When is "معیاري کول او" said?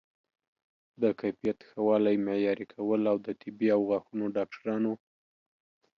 2.25-3.17